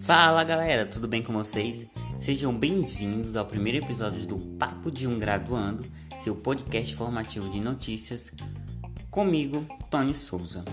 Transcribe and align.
Fala 0.00 0.44
galera, 0.44 0.84
tudo 0.84 1.06
bem 1.06 1.22
com 1.22 1.32
vocês? 1.32 1.86
Sejam 2.18 2.58
bem-vindos 2.58 3.36
ao 3.36 3.46
primeiro 3.46 3.78
episódio 3.78 4.26
do 4.26 4.38
Papo 4.58 4.90
de 4.90 5.06
um 5.06 5.18
Graduando, 5.18 5.84
seu 6.18 6.34
podcast 6.34 6.94
formativo 6.96 7.48
de 7.48 7.60
notícias, 7.60 8.32
comigo, 9.10 9.66
Tony 9.90 10.14
Souza. 10.14 10.64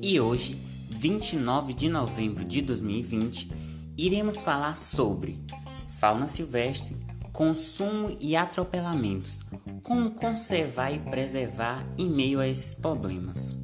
E 0.00 0.18
hoje, 0.20 0.56
29 0.90 1.72
de 1.72 1.88
novembro 1.88 2.44
de 2.44 2.62
2020, 2.62 3.50
iremos 3.96 4.40
falar 4.40 4.76
sobre 4.76 5.38
fauna 5.98 6.26
silvestre, 6.26 6.96
consumo 7.32 8.16
e 8.20 8.36
atropelamentos, 8.36 9.40
como 9.82 10.10
conservar 10.10 10.92
e 10.92 10.98
preservar 10.98 11.84
em 11.96 12.08
meio 12.10 12.38
a 12.40 12.46
esses 12.46 12.74
problemas. 12.74 13.56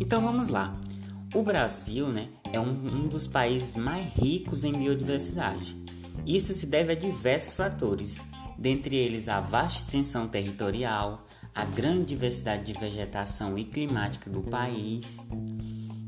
Então 0.00 0.22
vamos 0.22 0.48
lá. 0.48 0.74
O 1.34 1.42
Brasil 1.42 2.08
né, 2.08 2.28
é 2.52 2.58
um, 2.58 2.70
um 2.70 3.08
dos 3.08 3.26
países 3.26 3.76
mais 3.76 4.06
ricos 4.14 4.64
em 4.64 4.72
biodiversidade. 4.72 5.76
Isso 6.24 6.54
se 6.54 6.66
deve 6.66 6.92
a 6.92 6.94
diversos 6.94 7.56
fatores, 7.56 8.22
dentre 8.56 8.96
eles 8.96 9.28
a 9.28 9.40
vasta 9.40 9.84
extensão 9.84 10.26
territorial, 10.26 11.27
a 11.58 11.64
grande 11.64 12.04
diversidade 12.04 12.72
de 12.72 12.78
vegetação 12.78 13.58
e 13.58 13.64
climática 13.64 14.30
do 14.30 14.42
país. 14.42 15.26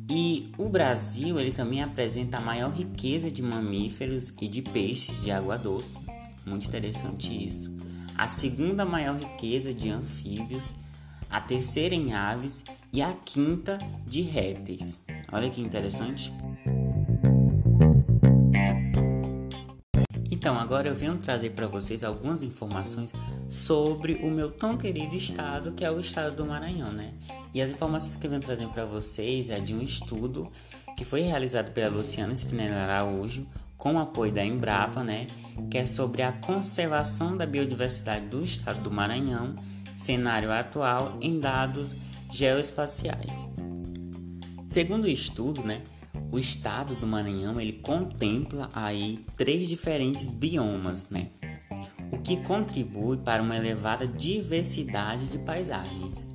E 0.09 0.53
o 0.57 0.69
Brasil 0.69 1.41
ele 1.41 1.51
também 1.51 1.83
apresenta 1.83 2.39
a 2.39 2.41
maior 2.41 2.71
riqueza 2.71 3.33
de 3.33 3.43
mamíferos 3.43 4.33
e 4.41 4.47
de 4.47 4.63
peixes 4.63 5.23
de 5.23 5.33
água 5.33 5.59
doce. 5.59 5.99
Muito 6.47 6.69
interessante 6.69 7.33
isso. 7.33 7.77
A 8.17 8.29
segunda 8.29 8.85
maior 8.85 9.19
riqueza 9.19 9.75
de 9.75 9.91
anfíbios, 9.91 10.73
a 11.29 11.41
terceira 11.41 11.97
em 11.97 12.13
aves 12.13 12.63
e 12.93 13.03
a 13.03 13.13
quinta 13.13 13.77
de 14.07 14.23
répteis. 14.23 15.01
Olha 15.33 15.51
que 15.51 15.61
interessante. 15.61 16.33
Então, 20.31 20.57
agora 20.57 20.89
eu 20.89 20.95
venho 20.95 21.19
trazer 21.19 21.51
para 21.51 21.67
vocês 21.67 22.05
algumas 22.05 22.45
informações 22.45 23.13
sobre 23.51 24.15
o 24.23 24.31
meu 24.31 24.51
tão 24.51 24.79
querido 24.79 25.17
estado, 25.17 25.73
que 25.73 25.85
é 25.85 25.91
o 25.91 25.99
estado 25.99 26.37
do 26.37 26.47
Maranhão, 26.47 26.93
né? 26.93 27.13
E 27.53 27.61
as 27.61 27.73
informações 27.73 28.15
que 28.15 28.25
eu 28.25 28.31
venho 28.31 28.41
trazer 28.41 28.69
para 28.69 28.85
vocês 28.85 29.51
é 29.51 29.59
de 29.59 29.75
um 29.75 29.83
estudo 29.83 30.51
que 30.97 31.05
foi 31.05 31.23
realizado 31.23 31.73
pela 31.73 31.97
Luciana 31.97 32.33
Spinelli 32.33 32.73
Araújo, 32.73 33.45
com 33.77 33.95
o 33.95 33.99
apoio 33.99 34.31
da 34.31 34.45
Embrapa, 34.45 35.03
né? 35.03 35.27
Que 35.69 35.79
é 35.79 35.87
sobre 35.87 36.23
a 36.23 36.33
conservação 36.33 37.37
da 37.37 37.45
biodiversidade 37.45 38.27
do 38.27 38.45
estado 38.45 38.83
do 38.83 38.91
Maranhão, 38.91 39.57
cenário 39.97 40.53
atual 40.53 41.19
em 41.21 41.41
dados 41.41 41.97
geoespaciais. 42.31 43.49
Segundo 44.65 45.05
o 45.05 45.09
estudo, 45.09 45.65
né? 45.65 45.83
o 46.33 46.39
estado 46.39 46.95
do 46.95 47.07
Maranhão 47.07 47.61
ele 47.61 47.73
contempla 47.73 48.69
aí 48.73 49.25
três 49.37 49.69
diferentes 49.69 50.31
biomas, 50.31 51.09
né? 51.11 51.29
O 52.13 52.19
que 52.19 52.37
contribui 52.39 53.19
para 53.19 53.41
uma 53.43 53.57
elevada 53.57 54.07
diversidade 54.07 55.29
de 55.29 55.39
paisagens. 55.39 56.27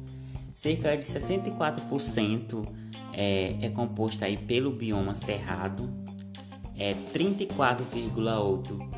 Cerca 0.54 0.95
de 0.95 1.04
64% 1.04 2.67
é, 3.14 3.56
é 3.62 3.70
composto 3.70 4.23
aí 4.23 4.38
pelo 4.38 4.72
bioma 4.72 5.16
cerrado, 5.16 5.92
é 6.78 6.94
34,8 7.14 8.95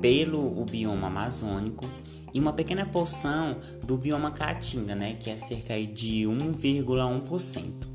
pelo 0.00 0.60
o 0.60 0.64
bioma 0.64 1.08
amazônico 1.08 1.84
e 2.32 2.40
uma 2.40 2.52
pequena 2.52 2.86
porção 2.86 3.58
do 3.84 3.96
bioma 3.96 4.30
caatinga, 4.30 4.94
né, 4.94 5.14
que 5.14 5.30
é 5.30 5.36
cerca 5.36 5.74
de 5.74 6.22
1,1%. 6.22 7.90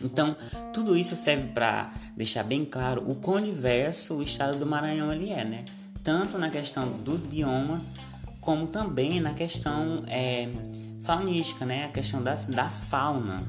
Então, 0.00 0.36
tudo 0.72 0.96
isso 0.96 1.16
serve 1.16 1.48
para 1.48 1.92
deixar 2.16 2.44
bem 2.44 2.64
claro 2.64 3.02
o 3.10 3.16
quão 3.16 3.42
diverso 3.42 4.14
o 4.14 4.22
estado 4.22 4.58
do 4.58 4.64
Maranhão 4.64 5.12
ele 5.12 5.30
é, 5.30 5.44
né? 5.44 5.64
Tanto 6.08 6.38
na 6.38 6.48
questão 6.48 6.88
dos 6.88 7.20
biomas, 7.20 7.86
como 8.40 8.66
também 8.68 9.20
na 9.20 9.34
questão 9.34 10.04
é, 10.06 10.48
faunística, 11.02 11.66
né? 11.66 11.84
A 11.84 11.88
questão 11.90 12.22
da, 12.22 12.32
da 12.34 12.70
fauna. 12.70 13.42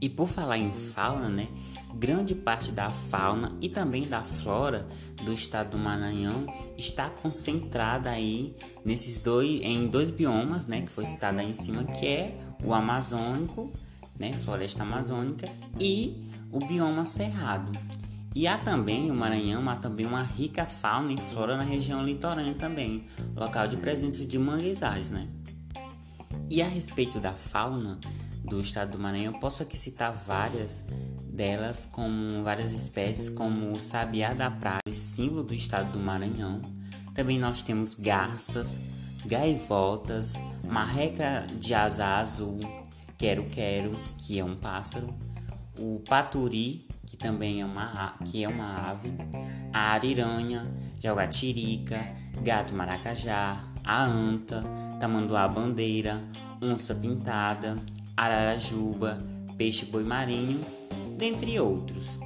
E 0.00 0.08
por 0.08 0.30
falar 0.30 0.56
em 0.56 0.72
fauna, 0.72 1.28
né? 1.28 1.46
Grande 1.94 2.34
parte 2.34 2.72
da 2.72 2.88
fauna 2.88 3.54
e 3.60 3.68
também 3.68 4.08
da 4.08 4.22
flora 4.22 4.88
do 5.22 5.34
estado 5.34 5.72
do 5.72 5.78
Maranhão 5.78 6.46
está 6.78 7.10
concentrada 7.10 8.08
aí 8.08 8.56
nesses 8.82 9.20
dois 9.20 9.60
em 9.60 9.88
dois 9.88 10.08
biomas, 10.08 10.64
né, 10.64 10.80
que 10.80 10.90
foi 10.90 11.04
citado 11.04 11.38
aí 11.38 11.50
em 11.50 11.54
cima, 11.54 11.84
que 11.84 12.06
é 12.06 12.34
o 12.64 12.72
amazônico 12.72 13.70
né, 14.18 14.32
floresta 14.32 14.84
amazônica 14.84 15.46
e 15.78 16.30
o 16.50 16.60
bioma 16.60 17.04
cerrado. 17.04 17.70
E 18.34 18.46
há 18.46 18.56
também, 18.56 19.10
o 19.10 19.14
Maranhão 19.14 19.68
há 19.68 19.76
também 19.76 20.06
uma 20.06 20.22
rica 20.22 20.64
fauna 20.64 21.12
e 21.12 21.18
flora 21.18 21.56
na 21.56 21.62
região 21.62 22.04
litorânea 22.04 22.54
também, 22.54 23.06
local 23.36 23.68
de 23.68 23.76
presença 23.76 24.24
de 24.24 24.38
manguezais, 24.38 25.10
né? 25.10 25.28
E 26.48 26.62
a 26.62 26.68
respeito 26.68 27.20
da 27.20 27.32
fauna 27.32 27.98
do 28.44 28.58
estado 28.60 28.92
do 28.92 28.98
Maranhão, 28.98 29.34
posso 29.34 29.62
aqui 29.62 29.76
citar 29.76 30.12
várias 30.12 30.84
delas, 31.26 31.86
como 31.90 32.42
várias 32.42 32.72
espécies, 32.72 33.28
como 33.28 33.72
o 33.72 33.80
sabiá 33.80 34.32
da 34.32 34.50
praia, 34.50 34.80
símbolo 34.90 35.42
do 35.42 35.54
estado 35.54 35.92
do 35.92 35.98
Maranhão. 35.98 36.60
Também 37.14 37.38
nós 37.38 37.62
temos 37.62 37.94
garças, 37.94 38.80
gaivotas, 39.26 40.34
marreca 40.66 41.46
de 41.58 41.74
asa 41.74 42.18
azul, 42.18 42.58
quero-quero, 43.18 43.98
que 44.18 44.38
é 44.38 44.44
um 44.44 44.56
pássaro, 44.56 45.14
o 45.78 46.00
paturi, 46.08 46.86
que 47.06 47.16
também 47.16 47.60
é 47.60 47.64
uma, 47.64 48.14
que 48.24 48.44
é 48.44 48.48
uma 48.48 48.90
ave, 48.90 49.12
a 49.72 49.92
ariranha, 49.92 50.72
jaguatirica, 51.00 52.14
gato 52.42 52.74
maracajá, 52.74 53.64
a 53.84 54.04
anta, 54.04 54.64
tamanduá 55.00 55.48
bandeira, 55.48 56.22
onça 56.60 56.94
pintada, 56.94 57.76
ararajuba, 58.16 59.18
peixe 59.56 59.86
boi 59.86 60.04
marinho, 60.04 60.64
dentre 61.16 61.58
outros. 61.58 62.18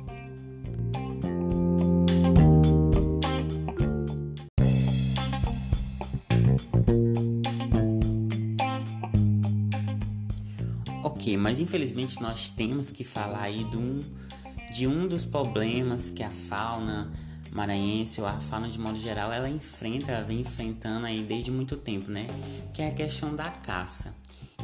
Mas 11.47 11.61
infelizmente 11.61 12.21
nós 12.21 12.49
temos 12.49 12.91
que 12.91 13.05
falar 13.05 13.43
aí 13.43 13.63
de 13.71 13.77
um, 13.77 14.03
de 14.73 14.85
um 14.85 15.07
dos 15.07 15.25
problemas 15.25 16.11
que 16.11 16.25
a 16.25 16.29
fauna 16.29 17.13
maranhense 17.53 18.21
ou 18.21 18.27
a 18.27 18.41
fauna 18.41 18.69
de 18.69 18.81
modo 18.81 18.99
geral 18.99 19.33
ela 19.33 19.49
enfrenta, 19.49 20.11
ela 20.11 20.25
vem 20.25 20.41
enfrentando 20.41 21.07
aí 21.07 21.23
desde 21.23 21.53
muito 21.53 21.77
tempo, 21.77 22.11
né? 22.11 22.27
Que 22.75 22.83
é 22.83 22.89
a 22.89 22.93
questão 22.93 23.37
da 23.37 23.49
caça. 23.49 24.13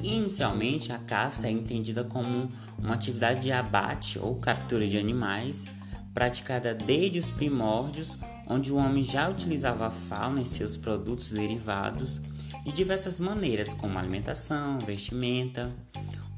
Inicialmente, 0.02 0.90
a 0.90 0.98
caça 0.98 1.46
é 1.46 1.52
entendida 1.52 2.02
como 2.02 2.48
uma 2.76 2.94
atividade 2.94 3.42
de 3.42 3.52
abate 3.52 4.18
ou 4.18 4.34
captura 4.40 4.84
de 4.84 4.98
animais 4.98 5.66
praticada 6.12 6.74
desde 6.74 7.20
os 7.20 7.30
primórdios, 7.30 8.10
onde 8.48 8.72
o 8.72 8.76
homem 8.76 9.04
já 9.04 9.28
utilizava 9.28 9.86
a 9.86 9.90
fauna 9.92 10.42
e 10.42 10.44
seus 10.44 10.76
produtos 10.76 11.30
derivados 11.30 12.20
de 12.64 12.72
diversas 12.72 13.20
maneiras, 13.20 13.72
como 13.72 13.96
alimentação, 14.00 14.80
vestimenta, 14.80 15.72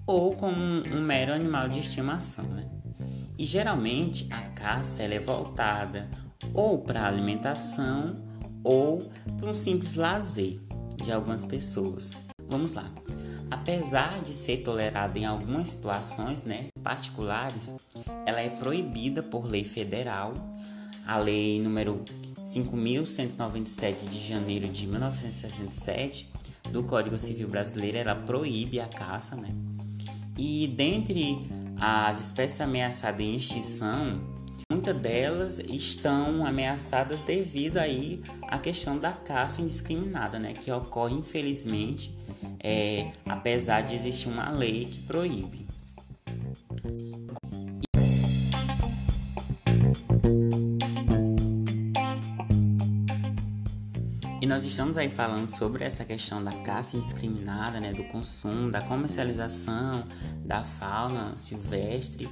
ou 0.06 0.34
como 0.34 0.56
um, 0.56 1.00
mero 1.00 1.32
animal 1.32 1.68
de 1.68 1.80
estimação. 1.80 2.44
Né? 2.44 2.68
E 3.38 3.44
geralmente 3.44 4.26
a 4.30 4.42
caça 4.42 5.02
é 5.02 5.18
voltada 5.18 6.08
ou 6.52 6.78
para 6.78 7.06
alimentação 7.06 8.22
ou 8.62 9.10
para 9.36 9.50
um 9.50 9.54
simples 9.54 9.94
lazer 9.94 10.60
de 11.02 11.12
algumas 11.12 11.44
pessoas. 11.44 12.12
Vamos 12.48 12.72
lá. 12.72 12.90
Apesar 13.50 14.20
de 14.20 14.32
ser 14.32 14.58
tolerada 14.58 15.18
em 15.18 15.24
algumas 15.24 15.68
situações 15.68 16.42
né, 16.42 16.68
particulares, 16.82 17.72
ela 18.26 18.40
é 18.40 18.48
proibida 18.48 19.22
por 19.22 19.44
lei 19.44 19.64
federal, 19.64 20.34
a 21.06 21.18
lei 21.18 21.60
número 21.60 22.02
5.197 22.40 24.08
de 24.08 24.18
janeiro 24.18 24.68
de 24.68 24.86
1967 24.86 26.30
do 26.70 26.82
Código 26.82 27.16
Civil 27.16 27.48
Brasileiro, 27.48 27.98
ela 27.98 28.14
proíbe 28.14 28.80
a 28.80 28.86
caça, 28.86 29.36
né? 29.36 29.50
E 30.36 30.66
dentre 30.66 31.38
as 31.78 32.20
espécies 32.20 32.60
ameaçadas 32.60 33.20
em 33.20 33.36
extinção, 33.36 34.20
muitas 34.70 34.96
delas 34.96 35.58
estão 35.58 36.46
ameaçadas 36.46 37.22
devido 37.22 37.78
aí 37.78 38.22
à 38.48 38.58
questão 38.58 38.98
da 38.98 39.12
caça 39.12 39.60
indiscriminada, 39.60 40.38
né, 40.38 40.52
que 40.52 40.70
ocorre 40.70 41.14
infelizmente, 41.14 42.12
é, 42.60 43.12
apesar 43.26 43.82
de 43.82 43.94
existir 43.94 44.28
uma 44.28 44.50
lei 44.50 44.86
que 44.86 45.00
proíbe. 45.00 45.63
Nós 54.54 54.62
estamos 54.62 54.96
aí 54.96 55.10
falando 55.10 55.50
sobre 55.50 55.82
essa 55.82 56.04
questão 56.04 56.42
da 56.42 56.52
caça 56.52 56.96
indiscriminada, 56.96 57.80
né, 57.80 57.92
do 57.92 58.04
consumo, 58.04 58.70
da 58.70 58.80
comercialização 58.80 60.06
da 60.44 60.62
fauna 60.62 61.36
silvestre, 61.36 62.28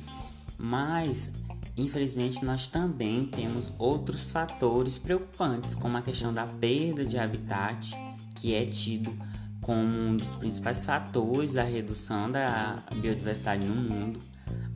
mas 0.57 1.33
infelizmente 1.77 2.45
nós 2.45 2.69
também 2.69 3.27
temos 3.27 3.73
outros 3.77 4.31
fatores 4.31 4.99
preocupantes, 4.99 5.75
como 5.75 5.97
a 5.97 6.01
questão 6.01 6.33
da 6.33 6.47
perda 6.47 7.05
de 7.05 7.19
habitat, 7.19 7.91
que 8.37 8.55
é 8.55 8.65
tido 8.67 9.13
como 9.61 9.83
um 9.83 10.17
dos 10.17 10.31
principais 10.31 10.85
fatores 10.85 11.55
da 11.55 11.65
redução 11.65 12.31
da 12.31 12.77
biodiversidade 13.01 13.65
no 13.65 13.75
mundo, 13.75 14.21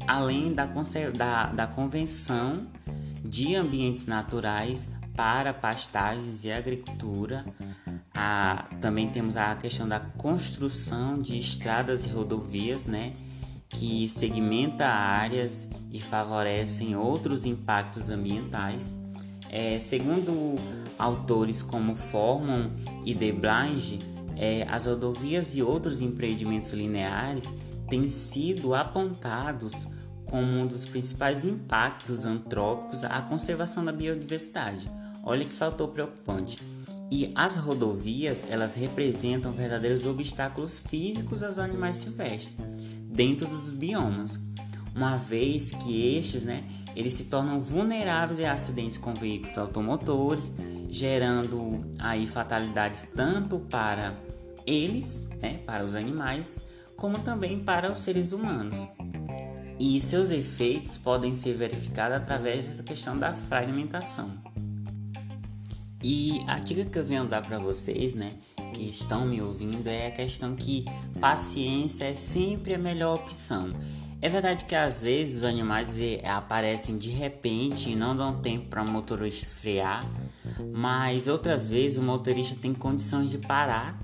além 0.05 0.53
da, 0.53 0.67
da, 1.17 1.47
da 1.53 1.67
Convenção 1.69 2.67
de 3.23 3.55
Ambientes 3.55 4.05
Naturais 4.05 4.89
para 5.17 5.53
pastagens 5.53 6.45
e 6.45 6.53
agricultura. 6.53 7.45
A, 8.15 8.69
também 8.81 9.09
temos 9.09 9.37
a 9.37 9.57
questão 9.57 9.89
da 9.89 9.99
construção 9.99 11.21
de 11.21 11.39
estradas 11.39 12.05
e 12.05 12.09
rodovias, 12.09 12.87
né, 12.87 13.15
que 13.69 14.09
segmenta 14.09 14.87
áreas 14.87 15.69
e 15.91 16.01
favorecem 16.01 16.95
outros 16.95 17.45
impactos 17.45 18.09
ambientais. 18.09 18.95
É, 19.51 19.79
segundo 19.79 20.59
autores 20.99 21.63
como 21.63 21.95
Forman 21.95 22.73
e 23.05 23.15
Deblanche, 23.15 23.99
é, 24.37 24.67
as 24.69 24.87
rodovias 24.87 25.55
e 25.55 25.63
outros 25.63 26.01
empreendimentos 26.01 26.73
lineares 26.73 27.51
têm 27.89 28.09
sido 28.09 28.75
apontados 28.75 29.73
como 30.27 30.43
um 30.43 30.67
dos 30.67 30.85
principais 30.85 31.45
impactos 31.45 32.25
antrópicos 32.25 33.05
à 33.05 33.23
conservação 33.23 33.85
da 33.85 33.93
biodiversidade. 33.93 34.91
Olha 35.27 35.45
que 35.45 35.53
fator 35.53 35.89
preocupante. 35.89 36.59
E 37.11 37.33
as 37.35 37.57
rodovias, 37.57 38.45
elas 38.49 38.75
representam 38.75 39.53
verdadeiros 39.53 40.07
obstáculos 40.07 40.79
físicos 40.79 41.43
aos 41.43 41.59
animais 41.59 41.97
silvestres 41.97 42.57
dentro 43.17 43.47
dos 43.47 43.71
biomas, 43.71 44.39
uma 44.95 45.17
vez 45.17 45.73
que 45.73 46.17
estes, 46.17 46.45
né, 46.45 46.63
eles 46.95 47.15
se 47.15 47.25
tornam 47.25 47.61
vulneráveis 47.61 48.41
a 48.41 48.53
acidentes 48.53 48.99
com 48.99 49.15
veículos 49.15 49.59
automotores, 49.59 50.45
gerando 50.89 51.81
aí 51.99 52.27
fatalidades 52.27 53.07
tanto 53.15 53.59
para 53.59 54.15
eles, 54.67 55.21
né, 55.41 55.61
para 55.67 55.85
os 55.85 55.95
animais, 55.95 56.59
como 56.97 57.19
também 57.19 57.59
para 57.59 57.91
os 57.91 58.01
seres 58.01 58.33
humanos. 58.33 58.79
E 59.79 60.01
seus 60.01 60.31
efeitos 60.31 60.97
podem 60.97 61.35
ser 61.35 61.55
verificados 61.55 62.17
através 62.17 62.67
dessa 62.67 62.83
questão 62.83 63.19
da 63.19 63.33
fragmentação. 63.33 64.31
E 66.09 66.39
a 66.47 66.61
dica 66.61 66.85
que 66.85 66.97
eu 67.01 67.05
venho 67.05 67.27
dar 67.27 67.43
para 67.43 67.59
vocês, 67.59 68.15
né, 68.15 68.35
que 68.73 68.89
estão 68.89 69.27
me 69.27 69.43
ouvindo, 69.43 69.89
é 69.89 70.07
a 70.07 70.11
questão 70.13 70.55
que 70.55 70.85
paciência 71.19 72.05
é 72.05 72.15
sempre 72.15 72.75
a 72.75 72.79
melhor 72.79 73.17
opção. 73.17 73.73
É 74.23 74.29
verdade 74.29 74.67
que 74.67 74.77
às 74.77 75.03
vezes 75.03 75.39
os 75.39 75.43
animais 75.43 75.99
eh, 75.99 76.23
aparecem 76.25 76.97
de 76.97 77.11
repente 77.11 77.91
e 77.91 77.97
não 77.97 78.17
dão 78.17 78.41
tempo 78.41 78.67
para 78.67 78.85
o 78.85 78.89
motorista 78.89 79.49
frear, 79.49 80.09
mas 80.73 81.27
outras 81.27 81.69
vezes 81.69 81.99
o 81.99 82.03
motorista 82.03 82.55
tem 82.63 82.73
condições 82.73 83.29
de 83.29 83.39
parar. 83.39 83.99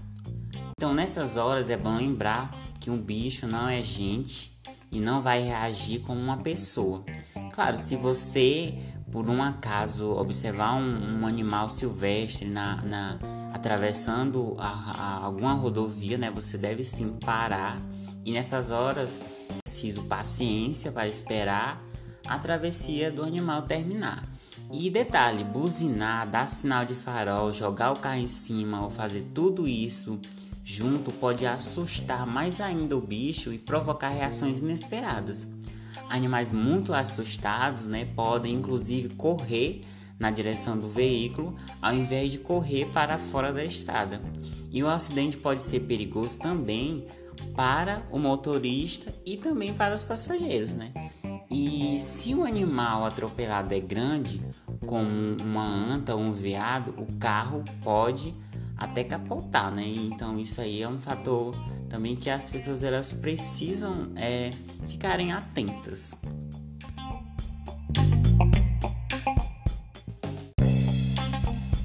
Então 0.77 0.93
nessas 0.93 1.37
horas 1.37 1.71
é 1.71 1.77
bom 1.77 1.99
lembrar 1.99 2.53
que 2.81 2.91
um 2.91 3.01
bicho 3.01 3.47
não 3.47 3.69
é 3.69 3.81
gente 3.81 4.53
e 4.91 4.99
não 4.99 5.23
vai 5.23 5.41
reagir 5.45 6.01
como 6.01 6.21
uma 6.21 6.39
pessoa. 6.39 7.05
Claro, 7.53 7.79
se 7.79 7.95
você 7.95 8.75
por 9.13 9.29
um 9.29 9.43
acaso 9.43 10.11
observar 10.13 10.75
um, 10.75 11.21
um 11.21 11.27
animal 11.27 11.69
silvestre 11.69 12.49
na, 12.49 12.83
na 12.83 13.19
atravessando 13.53 14.57
a, 14.59 14.69
a, 14.69 15.25
alguma 15.25 15.53
rodovia, 15.53 16.17
né, 16.17 16.31
você 16.31 16.57
deve 16.57 16.83
sim 16.83 17.13
parar 17.13 17.79
e 18.25 18.33
nessas 18.33 18.71
horas 18.71 19.21
é 19.51 19.55
preciso 19.63 20.03
paciência 20.05 20.91
para 20.91 21.07
esperar 21.07 21.85
a 22.27 22.39
travessia 22.39 23.13
do 23.13 23.23
animal 23.23 23.63
terminar. 23.63 24.27
E 24.73 24.89
detalhe, 24.89 25.45
buzinar, 25.45 26.27
dar 26.27 26.49
sinal 26.49 26.87
de 26.87 26.95
farol, 26.95 27.53
jogar 27.53 27.93
o 27.93 27.97
carro 27.97 28.21
em 28.21 28.27
cima 28.27 28.83
ou 28.83 28.91
fazer 28.91 29.31
tudo 29.35 29.69
isso 29.69 30.19
junto 30.65 31.13
pode 31.13 31.47
assustar 31.47 32.27
mais 32.27 32.61
ainda 32.61 32.97
o 32.97 33.01
bicho 33.01 33.53
e 33.53 33.59
provocar 33.59 34.09
reações 34.09 34.59
inesperadas. 34.59 35.47
Animais 36.09 36.51
muito 36.51 36.93
assustados 36.93 37.87
né, 37.87 38.05
podem 38.05 38.55
inclusive 38.55 39.11
correr 39.11 39.83
na 40.19 40.31
direção 40.31 40.79
do 40.79 40.89
veículo 40.89 41.57
ao 41.81 41.93
invés 41.93 42.31
de 42.31 42.39
correr 42.39 42.87
para 42.87 43.19
fora 43.19 43.53
da 43.53 43.65
estrada. 43.65 44.21
E 44.71 44.83
o 44.83 44.89
acidente 44.89 45.37
pode 45.37 45.63
ser 45.63 45.81
perigoso 45.81 46.39
também 46.39 47.07
para 47.57 48.03
o 48.11 48.19
motorista 48.19 49.13
e 49.27 49.37
também 49.37 49.75
para 49.75 49.95
os 49.95 50.05
passageiros, 50.05 50.73
né? 50.75 50.93
E 51.51 52.01
se 52.01 52.35
o 52.35 52.45
animal 52.45 53.05
atropelado 53.05 53.75
é 53.75 53.81
grande, 53.81 54.41
como 54.87 55.37
uma 55.43 55.67
anta 55.67 56.15
ou 56.15 56.21
um 56.23 56.33
veado, 56.33 56.95
o 56.97 57.07
carro 57.19 57.63
pode 57.85 58.35
até 58.83 59.05
capotar, 59.05 59.73
né? 59.73 59.87
Então 59.87 60.39
isso 60.39 60.61
aí 60.61 60.83
é 60.83 60.89
um 60.89 61.01
fator 61.01 61.55
também 61.89 62.17
que 62.17 62.29
as 62.29 62.49
pessoas 62.49 62.83
elas 62.83 63.13
precisam 63.13 64.11
é, 64.17 64.51
ficarem 64.89 65.33
atentas. 65.33 66.13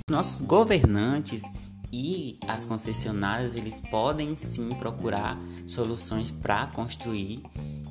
Nossos 0.09 0.41
governantes 0.41 1.44
e 1.91 2.39
as 2.47 2.65
concessionárias 2.65 3.55
eles 3.55 3.79
podem 3.79 4.35
sim 4.35 4.69
procurar 4.69 5.38
soluções 5.67 6.31
para 6.31 6.65
construir 6.67 7.44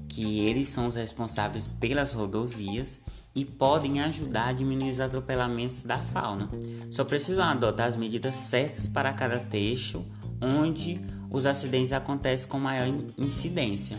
que 0.08 0.40
eles 0.40 0.68
são 0.68 0.86
os 0.86 0.96
responsáveis 0.96 1.66
pelas 1.66 2.12
rodovias 2.12 2.98
e 3.36 3.44
podem 3.44 4.00
ajudar 4.00 4.48
a 4.48 4.52
diminuir 4.52 4.90
os 4.90 4.98
atropelamentos 4.98 5.82
da 5.82 6.00
fauna. 6.00 6.48
Só 6.90 7.04
precisam 7.04 7.44
adotar 7.44 7.86
as 7.86 7.94
medidas 7.94 8.34
certas 8.34 8.88
para 8.88 9.12
cada 9.12 9.38
trecho 9.38 10.02
onde 10.40 10.98
os 11.30 11.44
acidentes 11.44 11.92
acontecem 11.92 12.48
com 12.48 12.58
maior 12.58 12.88
incidência. 13.18 13.98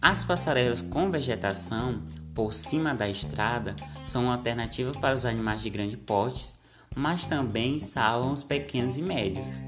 As 0.00 0.24
passarelas 0.24 0.80
com 0.80 1.10
vegetação 1.10 2.02
por 2.34 2.54
cima 2.54 2.94
da 2.94 3.08
estrada 3.08 3.76
são 4.06 4.24
uma 4.24 4.34
alternativa 4.34 4.92
para 4.92 5.14
os 5.14 5.26
animais 5.26 5.62
de 5.62 5.68
grande 5.68 5.96
porte, 5.98 6.54
mas 6.96 7.26
também 7.26 7.78
salvam 7.78 8.32
os 8.32 8.42
pequenos 8.42 8.96
e 8.96 9.02
médios. 9.02 9.60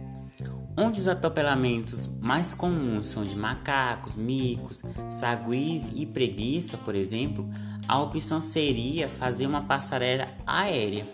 Onde 0.78 1.00
os 1.00 1.08
atropelamentos 1.08 2.06
mais 2.20 2.52
comuns 2.52 3.06
são 3.06 3.24
de 3.24 3.34
macacos, 3.34 4.14
micos, 4.14 4.82
saguis 5.08 5.90
e 5.94 6.04
preguiça, 6.04 6.76
por 6.76 6.94
exemplo, 6.94 7.48
a 7.88 7.98
opção 7.98 8.42
seria 8.42 9.08
fazer 9.08 9.46
uma 9.46 9.62
passarela 9.62 10.28
aérea. 10.46 11.06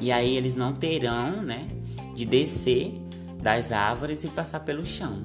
E 0.00 0.10
aí 0.10 0.34
eles 0.36 0.54
não 0.54 0.72
terão, 0.72 1.42
né, 1.42 1.68
de 2.14 2.24
descer 2.24 2.94
das 3.42 3.72
árvores 3.72 4.24
e 4.24 4.28
passar 4.28 4.60
pelo 4.60 4.86
chão. 4.86 5.22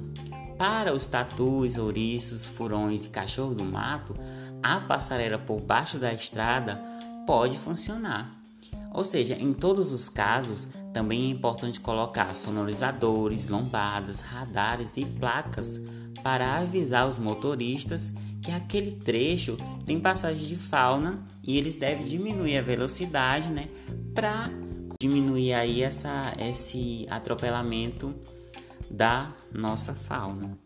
Para 0.57 0.93
os 0.93 1.07
tatus, 1.07 1.77
ouriços, 1.77 2.45
furões 2.45 3.05
e 3.05 3.09
cachorro 3.09 3.55
do 3.55 3.63
mato, 3.63 4.13
a 4.61 4.79
passarela 4.79 5.37
por 5.37 5.61
baixo 5.61 5.97
da 5.97 6.13
estrada 6.13 6.81
pode 7.25 7.57
funcionar. 7.57 8.33
Ou 8.93 9.03
seja, 9.03 9.35
em 9.35 9.53
todos 9.53 9.91
os 9.91 10.09
casos, 10.09 10.67
também 10.95 11.25
é 11.25 11.29
importante 11.29 11.77
colocar 11.81 12.33
sonorizadores, 12.33 13.49
lombadas, 13.49 14.21
radares 14.21 14.95
e 14.95 15.03
placas 15.03 15.77
para 16.23 16.55
avisar 16.55 17.05
os 17.05 17.19
motoristas 17.19 18.13
que 18.41 18.49
aquele 18.49 18.93
trecho 18.93 19.57
tem 19.85 19.99
passagem 19.99 20.47
de 20.47 20.55
fauna 20.55 21.21
e 21.43 21.57
eles 21.57 21.75
devem 21.75 22.05
diminuir 22.05 22.59
a 22.59 22.61
velocidade, 22.61 23.49
né, 23.49 23.67
para 24.13 24.49
diminuir 24.97 25.53
aí 25.53 25.83
essa, 25.83 26.33
esse 26.39 27.05
atropelamento 27.09 28.15
da 28.89 29.33
nossa 29.53 29.93
fauna. 29.93 30.57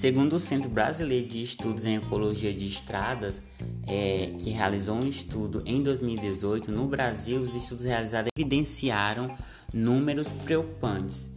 Segundo 0.00 0.36
o 0.36 0.40
Centro 0.40 0.70
Brasileiro 0.70 1.28
de 1.28 1.42
Estudos 1.42 1.84
em 1.84 1.96
Ecologia 1.96 2.54
de 2.54 2.66
Estradas, 2.66 3.42
é, 3.86 4.32
que 4.38 4.48
realizou 4.48 4.96
um 4.96 5.06
estudo 5.06 5.62
em 5.66 5.82
2018, 5.82 6.72
no 6.72 6.88
Brasil, 6.88 7.42
os 7.42 7.54
estudos 7.54 7.84
realizados 7.84 8.30
evidenciaram 8.34 9.36
números 9.74 10.28
preocupantes, 10.28 11.30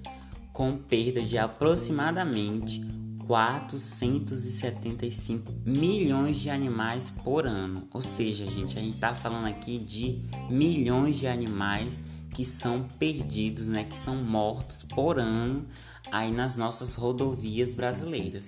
com 0.54 0.78
perda 0.78 1.22
de 1.22 1.38
aproximadamente 1.38 2.82
475 3.28 5.52
milhões 5.66 6.40
de 6.40 6.50
animais 6.50 7.10
por 7.10 7.46
ano. 7.46 7.86
Ou 7.92 8.02
seja, 8.02 8.50
gente, 8.50 8.80
a 8.80 8.82
gente 8.82 8.96
está 8.96 9.14
falando 9.14 9.48
aqui 9.48 9.78
de 9.78 10.22
milhões 10.50 11.18
de 11.18 11.28
animais 11.28 12.02
que 12.34 12.46
são 12.46 12.84
perdidos, 12.98 13.68
né, 13.68 13.84
que 13.84 13.98
são 13.98 14.16
mortos 14.16 14.84
por 14.84 15.20
ano 15.20 15.68
aí 16.12 16.32
nas 16.32 16.56
nossas 16.56 16.96
rodovias 16.96 17.74
brasileiras. 17.74 18.46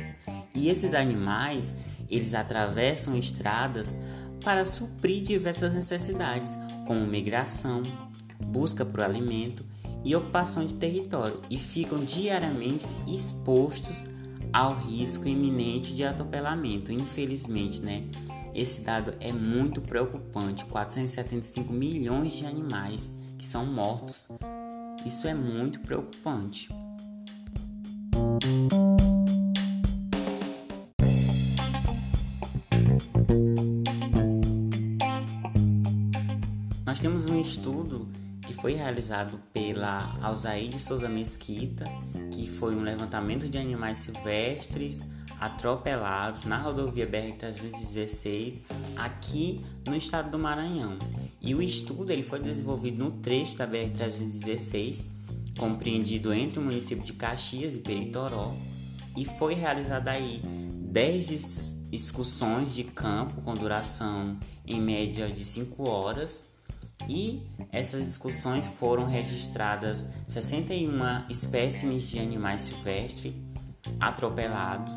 E 0.54 0.70
esses 0.70 0.94
animais, 0.94 1.74
eles 2.10 2.34
atravessam 2.34 3.18
estradas 3.18 3.96
para 4.44 4.66
suprir 4.66 5.24
diversas 5.24 5.74
necessidades, 5.74 6.50
como 6.86 7.06
migração, 7.06 7.82
busca 8.40 8.86
por 8.86 9.02
alimento 9.02 9.66
e 10.04 10.16
ocupação 10.16 10.66
de 10.66 10.76
território, 10.76 11.42
e 11.50 11.58
ficam 11.58 12.04
diariamente 12.04 12.86
expostos 13.08 14.06
ao 14.54 14.74
risco 14.74 15.28
iminente 15.28 15.96
de 15.96 16.04
atropelamento. 16.04 16.92
Infelizmente, 16.92 17.82
né? 17.82 18.04
Esse 18.54 18.82
dado 18.82 19.14
é 19.20 19.34
muito 19.34 19.82
preocupante. 19.82 20.64
475 20.66 21.74
milhões 21.74 22.38
de 22.38 22.46
animais 22.46 23.10
que 23.38 23.46
são 23.46 23.66
mortos. 23.66 24.28
Isso 25.06 25.28
é 25.28 25.34
muito 25.34 25.82
preocupante. 25.82 26.70
Nós 36.86 37.00
temos 37.00 37.28
um 37.28 37.40
estudo 37.40 38.08
que 38.46 38.54
foi 38.54 38.74
realizado 38.74 39.40
pela 39.54 40.18
Alzaide 40.22 40.80
Souza 40.80 41.08
Mesquita, 41.08 41.86
que 42.32 42.48
foi 42.48 42.76
um 42.76 42.82
levantamento 42.82 43.48
de 43.48 43.58
animais 43.58 44.00
silvestres 44.00 45.02
atropelados 45.40 46.44
na 46.46 46.58
rodovia 46.58 47.08
BR-316 47.08 48.62
aqui 48.96 49.64
no 49.86 49.96
estado 49.96 50.30
do 50.32 50.40
Maranhão. 50.40 50.98
E 51.42 51.56
o 51.56 51.62
estudo 51.62 52.12
ele 52.12 52.24
foi 52.24 52.40
desenvolvido 52.40 53.04
no 53.04 53.12
trecho 53.12 53.58
da 53.58 53.68
BR-316, 53.68 55.15
compreendido 55.58 56.34
entre 56.34 56.60
o 56.60 56.62
município 56.62 57.04
de 57.04 57.14
Caxias 57.14 57.76
e 57.76 57.80
Peritoró, 57.80 58.54
e 59.16 59.26
foi 59.26 59.54
realizado 59.54 60.10
aí 60.10 60.42
10 60.44 61.76
excursões 61.92 62.74
de 62.76 62.84
campo 62.84 63.42
com 63.42 63.54
duração 63.54 64.38
em 64.66 64.82
média 64.82 65.28
de 65.28 65.46
5 65.46 65.88
horas 65.88 66.44
e 67.08 67.44
essas 67.72 68.08
excursões 68.08 68.66
foram 68.66 69.06
registradas 69.06 70.06
61 70.28 71.30
espécimes 71.30 72.10
de 72.10 72.20
animais 72.20 72.62
silvestres 72.62 73.34
atropelados. 74.00 74.94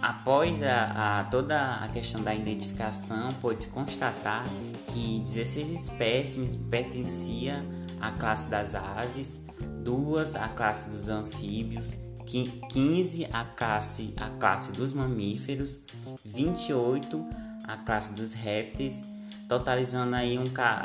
Após 0.00 0.62
a, 0.62 1.20
a, 1.20 1.24
toda 1.24 1.74
a 1.74 1.88
questão 1.88 2.22
da 2.22 2.34
identificação, 2.34 3.34
pôde-se 3.34 3.66
constatar 3.66 4.46
que 4.88 5.20
16 5.20 5.70
espécimes 5.70 6.56
pertenciam 6.56 7.62
à 8.00 8.10
classe 8.12 8.48
das 8.48 8.74
aves, 8.74 9.40
duas 9.84 10.34
à 10.34 10.48
classe 10.48 10.90
dos 10.90 11.08
anfíbios, 11.08 11.94
15 12.26 13.26
à 13.32 13.44
classe, 13.44 14.12
à 14.16 14.30
classe 14.30 14.72
dos 14.72 14.92
mamíferos, 14.92 15.76
28 16.24 17.24
à 17.64 17.76
classe 17.76 18.12
dos 18.14 18.32
répteis 18.32 19.02
totalizando 19.50 20.14
aí 20.14 20.38
um, 20.38 20.44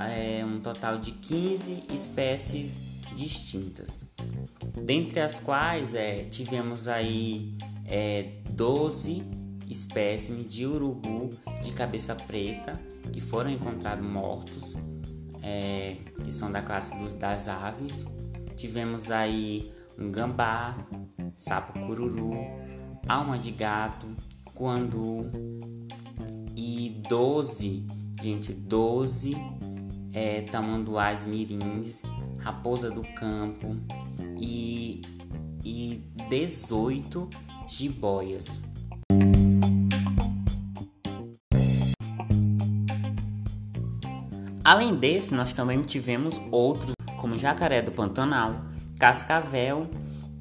é, 0.09 0.43
um 0.43 0.59
total 0.59 0.97
de 0.97 1.11
15 1.11 1.83
espécies 1.93 2.79
distintas, 3.15 4.01
dentre 4.75 5.19
as 5.19 5.39
quais 5.39 5.93
é, 5.93 6.23
tivemos 6.23 6.87
aí 6.87 7.55
é, 7.85 8.31
12 8.49 9.23
espécimes 9.69 10.51
de 10.51 10.65
urubu 10.65 11.29
de 11.61 11.73
cabeça 11.73 12.15
preta 12.15 12.81
que 13.13 13.21
foram 13.21 13.51
encontrados 13.51 14.03
mortos, 14.03 14.73
é, 15.45 15.97
que 16.23 16.31
são 16.31 16.51
da 16.51 16.61
classe 16.61 16.97
dos, 16.97 17.13
das 17.13 17.47
aves. 17.47 18.03
Tivemos 18.55 19.11
aí 19.11 19.71
um 19.97 20.11
gambá, 20.11 20.75
sapo 21.37 21.79
cururu, 21.79 22.33
alma 23.07 23.37
de 23.37 23.51
gato, 23.51 24.07
quandu 24.53 25.31
e 26.55 27.01
12 27.07 27.85
gente, 28.21 28.53
12 28.53 29.35
é, 30.13 30.41
tamanduás 30.41 31.23
mirins, 31.25 32.01
raposa 32.39 32.89
do 32.89 33.03
campo 33.13 33.75
e, 34.39 35.01
e 35.63 36.03
18 36.29 37.29
jiboias. 37.67 38.59
Além 44.65 44.95
desse, 44.95 45.35
nós 45.35 45.53
também 45.53 45.79
tivemos 45.83 46.41
outros, 46.49 46.93
como 47.17 47.37
jacaré 47.37 47.83
do 47.83 47.91
Pantanal, 47.91 48.61
cascavel 48.97 49.87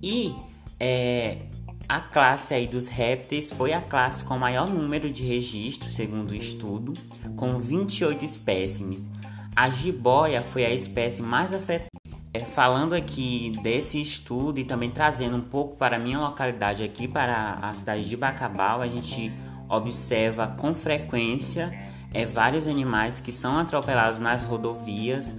e 0.03 0.35
é, 0.81 1.43
a 1.87 2.01
classe 2.01 2.55
aí 2.55 2.67
dos 2.67 2.87
répteis 2.87 3.53
foi 3.53 3.75
a 3.75 3.83
classe 3.83 4.25
com 4.25 4.39
maior 4.39 4.67
número 4.67 5.11
de 5.11 5.23
registros, 5.23 5.93
segundo 5.93 6.31
o 6.31 6.35
estudo, 6.35 6.95
com 7.37 7.59
28 7.59 8.25
espécimes. 8.25 9.11
A 9.55 9.69
jiboia 9.69 10.43
foi 10.43 10.65
a 10.65 10.73
espécie 10.73 11.21
mais 11.21 11.53
afetada. 11.53 11.91
É, 12.33 12.41
falando 12.41 12.95
aqui 12.95 13.53
desse 13.63 14.01
estudo 14.01 14.59
e 14.59 14.65
também 14.65 14.91
trazendo 14.91 15.37
um 15.37 15.43
pouco 15.43 15.77
para 15.77 15.97
a 15.97 15.99
minha 15.99 16.19
localidade 16.19 16.83
aqui, 16.83 17.07
para 17.07 17.59
a 17.61 17.75
cidade 17.75 18.09
de 18.09 18.17
Bacabal, 18.17 18.81
a 18.81 18.89
gente 18.89 19.31
observa 19.69 20.49
com 20.49 20.75
frequência 20.75 21.73
é, 22.15 22.25
vários 22.25 22.69
animais 22.69 23.19
que 23.19 23.33
são 23.33 23.59
atropelados 23.59 24.21
nas 24.21 24.45
rodovias, 24.45 25.35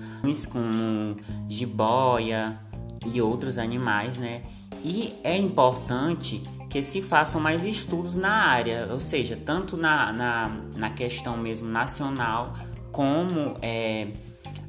como 0.51 1.17
jiboia 1.47 2.59
e 3.05 3.21
outros 3.21 3.57
animais, 3.57 4.17
né? 4.17 4.41
E 4.83 5.15
é 5.23 5.35
importante 5.37 6.43
que 6.69 6.81
se 6.81 7.01
façam 7.01 7.39
mais 7.39 7.63
estudos 7.63 8.15
na 8.15 8.29
área, 8.29 8.89
ou 8.91 8.99
seja, 8.99 9.37
tanto 9.37 9.77
na, 9.77 10.11
na, 10.11 10.61
na 10.75 10.89
questão 10.89 11.37
mesmo 11.37 11.69
nacional, 11.69 12.53
como 12.91 13.55
é, 13.61 14.09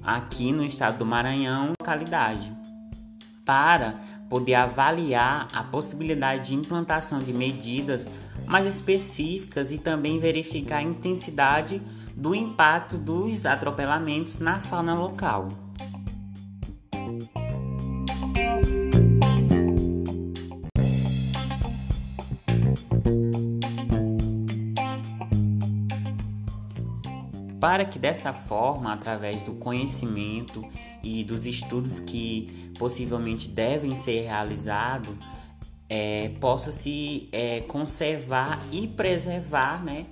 aqui 0.04 0.52
no 0.52 0.64
estado 0.64 0.98
do 0.98 1.06
Maranhão, 1.06 1.72
localidade, 1.80 2.52
para 3.44 3.98
poder 4.30 4.54
avaliar 4.54 5.48
a 5.52 5.64
possibilidade 5.64 6.48
de 6.48 6.54
implantação 6.54 7.20
de 7.20 7.32
medidas 7.32 8.08
mais 8.46 8.66
específicas 8.66 9.72
e 9.72 9.78
também 9.78 10.20
verificar 10.20 10.78
a 10.78 10.82
intensidade 10.82 11.82
do 12.16 12.34
impacto 12.34 12.96
dos 12.96 13.44
atropelamentos 13.44 14.38
na 14.38 14.58
fauna 14.58 14.94
local. 14.94 15.48
para 27.58 27.84
que 27.84 27.98
dessa 27.98 28.32
forma, 28.32 28.92
através 28.92 29.42
do 29.42 29.54
conhecimento 29.54 30.64
e 31.02 31.24
dos 31.24 31.46
estudos 31.46 31.98
que 31.98 32.70
possivelmente 32.78 33.48
devem 33.48 33.94
ser 33.96 34.20
realizados, 34.22 35.16
é, 35.88 36.28
possa 36.40 36.70
se 36.70 37.28
é, 37.32 37.62
conservar 37.62 38.60
e 38.70 38.86
preservar 38.86 39.82
né, 39.82 40.06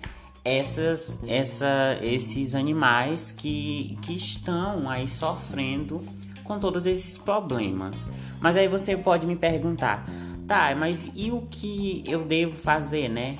essas, 0.44 1.18
essa, 1.26 1.98
esses 2.02 2.54
animais 2.54 3.30
que, 3.30 3.98
que 4.02 4.12
estão 4.12 4.90
aí 4.90 5.08
sofrendo 5.08 6.04
com 6.44 6.58
todos 6.58 6.84
esses 6.84 7.16
problemas. 7.16 8.04
Mas 8.40 8.56
aí 8.56 8.68
você 8.68 8.96
pode 8.96 9.26
me 9.26 9.34
perguntar, 9.34 10.06
tá, 10.46 10.74
mas 10.76 11.10
e 11.14 11.30
o 11.30 11.42
que 11.42 12.04
eu 12.06 12.24
devo 12.26 12.54
fazer, 12.54 13.08
né? 13.08 13.38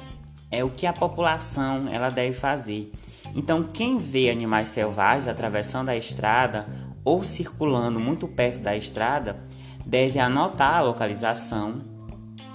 É 0.51 0.65
o 0.65 0.71
que 0.71 0.87
a 0.87 0.93
população 0.93 1.89
ela 1.93 2.09
deve 2.09 2.33
fazer. 2.33 2.91
Então, 3.35 3.65
quem 3.65 3.99
vê 3.99 4.31
animais 4.31 4.69
selvagens 4.69 5.27
atravessando 5.27 5.89
a 5.89 5.97
estrada 5.97 6.67
ou 7.05 7.23
circulando 7.23 8.01
muito 8.01 8.27
perto 8.27 8.61
da 8.61 8.77
estrada 8.77 9.37
deve 9.85 10.19
anotar 10.19 10.77
a 10.77 10.83
localização, 10.83 11.81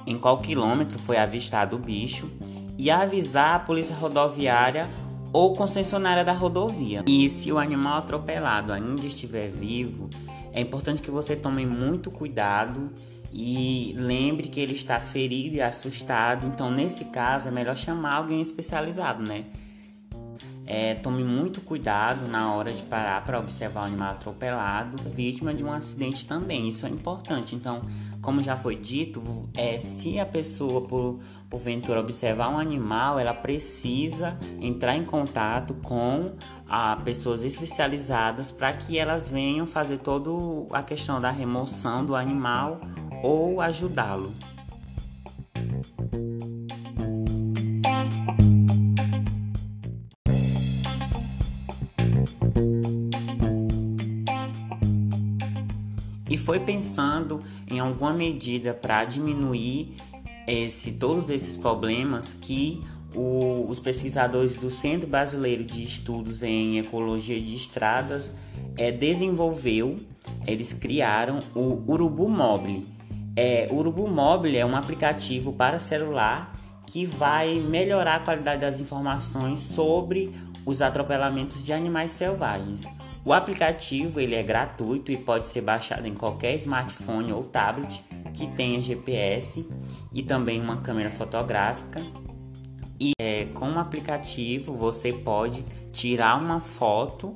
em 0.07 0.17
qual 0.17 0.39
quilômetro 0.39 0.97
foi 0.97 1.17
avistado 1.17 1.75
o 1.75 1.79
bicho 1.79 2.31
e 2.79 2.89
avisar 2.89 3.55
a 3.55 3.59
polícia 3.59 3.93
rodoviária 3.93 4.89
ou 5.33 5.53
concessionária 5.53 6.23
da 6.23 6.31
rodovia. 6.31 7.03
E 7.05 7.29
se 7.29 7.51
o 7.51 7.57
animal 7.57 7.97
atropelado 7.97 8.71
ainda 8.71 9.05
estiver 9.05 9.49
vivo, 9.49 10.09
é 10.53 10.61
importante 10.61 11.01
que 11.01 11.11
você 11.11 11.35
tome 11.35 11.65
muito 11.65 12.09
cuidado 12.09 12.89
e 13.33 13.93
lembre 13.97 14.47
que 14.47 14.61
ele 14.61 14.73
está 14.73 14.97
ferido 14.97 15.57
e 15.57 15.61
assustado. 15.61 16.47
Então, 16.47 16.71
nesse 16.71 17.05
caso, 17.05 17.49
é 17.49 17.51
melhor 17.51 17.75
chamar 17.75 18.15
alguém 18.15 18.41
especializado, 18.41 19.21
né? 19.21 19.43
É, 20.71 20.93
tome 20.93 21.23
muito 21.23 21.61
cuidado 21.61 22.27
na 22.27 22.53
hora 22.53 22.71
de 22.71 22.83
parar 22.83 23.25
para 23.25 23.39
observar 23.39 23.81
o 23.81 23.85
animal 23.85 24.11
atropelado, 24.11 25.01
vítima 25.09 25.51
de 25.51 25.63
um 25.63 25.71
acidente 25.71 26.27
também, 26.27 26.69
isso 26.69 26.85
é 26.85 26.89
importante. 26.89 27.55
Então, 27.55 27.81
como 28.21 28.43
já 28.43 28.55
foi 28.55 28.75
dito, 28.75 29.49
é, 29.55 29.79
se 29.79 30.19
a 30.19 30.27
pessoa 30.27 30.81
por 30.81 31.19
porventura 31.49 31.99
observar 31.99 32.49
um 32.49 32.59
animal, 32.59 33.17
ela 33.17 33.33
precisa 33.33 34.37
entrar 34.61 34.95
em 34.95 35.03
contato 35.03 35.73
com 35.81 36.33
a 36.69 36.97
pessoas 36.97 37.43
especializadas 37.43 38.51
para 38.51 38.71
que 38.71 38.95
elas 38.95 39.27
venham 39.27 39.65
fazer 39.65 39.97
toda 39.97 40.29
a 40.71 40.83
questão 40.83 41.19
da 41.19 41.31
remoção 41.31 42.05
do 42.05 42.15
animal 42.15 42.79
ou 43.23 43.59
ajudá-lo. 43.59 44.31
Foi 56.49 56.59
pensando 56.59 57.43
em 57.69 57.79
alguma 57.79 58.11
medida 58.11 58.73
para 58.73 59.05
diminuir 59.05 59.95
esse, 60.47 60.93
todos 60.93 61.29
esses 61.29 61.55
problemas 61.55 62.33
que 62.33 62.83
o, 63.13 63.67
os 63.69 63.79
pesquisadores 63.79 64.55
do 64.55 64.71
Centro 64.71 65.07
Brasileiro 65.07 65.63
de 65.63 65.83
Estudos 65.83 66.41
em 66.41 66.79
Ecologia 66.79 67.39
de 67.39 67.53
Estradas 67.53 68.35
é, 68.75 68.91
desenvolveu, 68.91 69.97
eles 70.47 70.73
criaram 70.73 71.39
o 71.53 71.83
Urubu 71.87 72.27
Mobile. 72.27 72.83
É, 73.35 73.67
Urubu 73.71 74.07
Mobile 74.07 74.57
é 74.57 74.65
um 74.65 74.75
aplicativo 74.75 75.53
para 75.53 75.77
celular 75.77 76.51
que 76.87 77.05
vai 77.05 77.59
melhorar 77.59 78.15
a 78.15 78.19
qualidade 78.21 78.61
das 78.61 78.79
informações 78.79 79.59
sobre 79.59 80.33
os 80.65 80.81
atropelamentos 80.81 81.63
de 81.63 81.71
animais 81.71 82.11
selvagens. 82.11 82.87
O 83.29 83.33
aplicativo 83.33 84.19
ele 84.19 84.33
é 84.33 84.41
gratuito 84.41 85.11
e 85.11 85.17
pode 85.17 85.45
ser 85.45 85.61
baixado 85.61 86.07
em 86.07 86.15
qualquer 86.15 86.55
smartphone 86.55 87.31
ou 87.31 87.43
tablet 87.43 88.03
que 88.33 88.47
tenha 88.47 88.81
GPS 88.81 89.69
e 90.11 90.23
também 90.23 90.59
uma 90.59 90.77
câmera 90.77 91.11
fotográfica. 91.11 92.03
E 92.99 93.11
é, 93.21 93.45
com 93.45 93.73
o 93.73 93.77
aplicativo 93.77 94.73
você 94.73 95.13
pode 95.13 95.63
tirar 95.91 96.41
uma 96.41 96.59
foto 96.59 97.35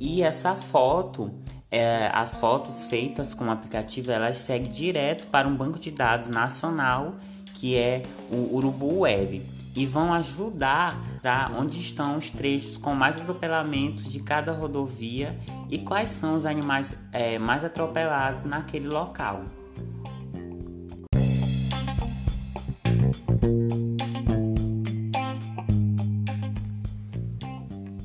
e 0.00 0.22
essa 0.22 0.56
foto, 0.56 1.32
é, 1.70 2.10
as 2.12 2.34
fotos 2.34 2.86
feitas 2.86 3.32
com 3.32 3.44
o 3.44 3.50
aplicativo, 3.52 4.10
elas 4.10 4.38
seguem 4.38 4.68
direto 4.68 5.28
para 5.28 5.46
um 5.46 5.54
banco 5.54 5.78
de 5.78 5.92
dados 5.92 6.26
nacional 6.26 7.14
que 7.54 7.76
é 7.76 8.02
o 8.28 8.56
Urubu 8.56 9.02
Web 9.02 9.57
e 9.78 9.86
vão 9.86 10.12
ajudar 10.12 11.00
tá, 11.22 11.52
onde 11.56 11.78
estão 11.80 12.18
os 12.18 12.30
trechos 12.30 12.76
com 12.76 12.96
mais 12.96 13.14
atropelamentos 13.14 14.10
de 14.10 14.18
cada 14.18 14.50
rodovia 14.50 15.38
e 15.70 15.78
quais 15.78 16.10
são 16.10 16.34
os 16.34 16.44
animais 16.44 16.98
é, 17.12 17.38
mais 17.38 17.62
atropelados 17.62 18.42
naquele 18.42 18.88
local. 18.88 19.44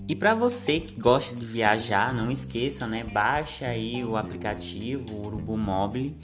E 0.08 0.16
para 0.16 0.36
você 0.36 0.80
que 0.80 1.02
gosta 1.02 1.36
de 1.36 1.44
viajar, 1.44 2.14
não 2.14 2.30
esqueça, 2.30 2.86
né? 2.86 3.04
Baixe 3.04 3.66
aí 3.66 4.06
o 4.06 4.16
aplicativo 4.16 5.26
Urubu 5.26 5.58
Mobile 5.58 6.16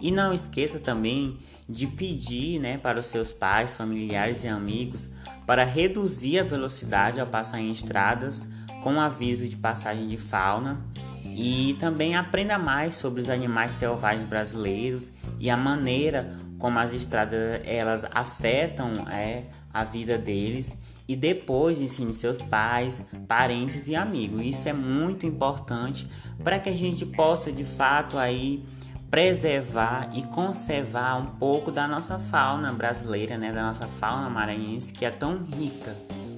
e 0.00 0.10
não 0.10 0.32
esqueça 0.32 0.78
também 0.78 1.38
de 1.68 1.86
pedir 1.86 2.58
né, 2.60 2.78
para 2.78 3.00
os 3.00 3.06
seus 3.06 3.32
pais, 3.32 3.76
familiares 3.76 4.44
e 4.44 4.48
amigos 4.48 5.08
para 5.46 5.64
reduzir 5.64 6.38
a 6.38 6.42
velocidade 6.42 7.20
ao 7.20 7.26
passar 7.26 7.60
em 7.60 7.70
estradas 7.70 8.46
com 8.82 9.00
aviso 9.00 9.48
de 9.48 9.56
passagem 9.56 10.08
de 10.08 10.16
fauna 10.16 10.84
e 11.24 11.76
também 11.80 12.14
aprenda 12.16 12.58
mais 12.58 12.94
sobre 12.94 13.20
os 13.20 13.28
animais 13.28 13.74
selvagens 13.74 14.28
brasileiros 14.28 15.12
e 15.38 15.50
a 15.50 15.56
maneira 15.56 16.36
como 16.58 16.78
as 16.78 16.92
estradas 16.92 17.60
elas 17.64 18.06
afetam 18.12 19.08
é, 19.08 19.44
a 19.72 19.84
vida 19.84 20.16
deles 20.16 20.78
e 21.06 21.14
depois 21.14 21.80
ensine 21.80 22.14
seus 22.14 22.40
pais, 22.40 23.04
parentes 23.28 23.88
e 23.88 23.94
amigos. 23.94 24.42
Isso 24.42 24.68
é 24.68 24.72
muito 24.72 25.26
importante 25.26 26.08
para 26.42 26.58
que 26.58 26.70
a 26.70 26.76
gente 26.76 27.04
possa 27.04 27.52
de 27.52 27.64
fato 27.64 28.16
aí 28.16 28.64
preservar 29.10 30.10
e 30.14 30.22
conservar 30.22 31.16
um 31.16 31.26
pouco 31.26 31.70
da 31.70 31.86
nossa 31.86 32.18
fauna 32.18 32.72
brasileira, 32.72 33.38
né, 33.38 33.52
da 33.52 33.62
nossa 33.62 33.86
fauna 33.86 34.28
maranhense 34.28 34.92
que 34.92 35.04
é 35.04 35.10
tão 35.10 35.44
rica, 35.44 35.96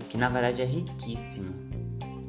que 0.09 0.17
na 0.17 0.29
verdade 0.29 0.63
é 0.63 0.65
riquíssima. 0.65 1.53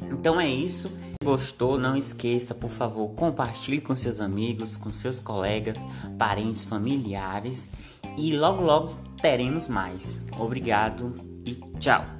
Então 0.09 0.39
é 0.39 0.49
isso. 0.49 0.91
Gostou? 1.23 1.77
Não 1.77 1.97
esqueça, 1.97 2.53
por 2.53 2.69
favor, 2.69 3.09
compartilhe 3.09 3.81
com 3.81 3.95
seus 3.95 4.21
amigos, 4.21 4.77
com 4.77 4.89
seus 4.89 5.19
colegas, 5.19 5.77
parentes, 6.17 6.63
familiares 6.63 7.69
e 8.15 8.35
logo 8.37 8.61
logo 8.61 8.95
teremos 9.21 9.67
mais. 9.67 10.21
Obrigado 10.37 11.13
e 11.45 11.55
tchau. 11.79 12.16